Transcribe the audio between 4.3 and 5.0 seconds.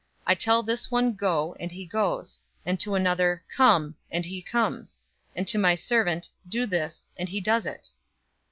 comes;